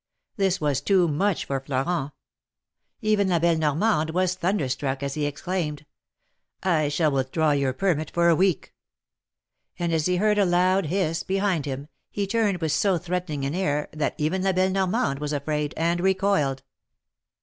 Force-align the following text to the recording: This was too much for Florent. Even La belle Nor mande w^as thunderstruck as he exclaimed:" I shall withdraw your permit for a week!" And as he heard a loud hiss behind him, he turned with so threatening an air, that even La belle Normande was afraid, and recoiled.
This 0.35 0.59
was 0.59 0.81
too 0.81 1.07
much 1.07 1.45
for 1.45 1.59
Florent. 1.59 2.13
Even 3.01 3.29
La 3.29 3.37
belle 3.37 3.55
Nor 3.59 3.75
mande 3.75 4.11
w^as 4.13 4.33
thunderstruck 4.35 5.03
as 5.03 5.13
he 5.13 5.27
exclaimed:" 5.27 5.85
I 6.79 6.89
shall 6.89 7.11
withdraw 7.11 7.51
your 7.51 7.71
permit 7.71 8.09
for 8.09 8.27
a 8.27 8.35
week!" 8.35 8.73
And 9.77 9.93
as 9.93 10.07
he 10.07 10.15
heard 10.15 10.39
a 10.39 10.43
loud 10.45 10.87
hiss 10.87 11.21
behind 11.21 11.67
him, 11.67 11.87
he 12.09 12.25
turned 12.25 12.61
with 12.61 12.71
so 12.71 12.97
threatening 12.97 13.45
an 13.45 13.53
air, 13.53 13.89
that 13.91 14.15
even 14.17 14.41
La 14.41 14.53
belle 14.53 14.71
Normande 14.71 15.19
was 15.21 15.33
afraid, 15.33 15.71
and 15.77 16.01
recoiled. 16.01 16.63